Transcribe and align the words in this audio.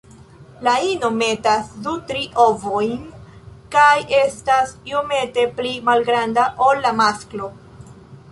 La 0.67 0.71
ino 0.91 1.09
metas 1.17 1.67
du-tri 1.87 2.23
ovojn 2.43 2.95
kaj 3.75 4.01
estas 4.21 4.73
iomete 4.93 5.45
pli 5.59 5.75
malgranda 5.91 6.47
ol 6.69 6.83
la 6.87 6.95
masklo. 7.03 7.51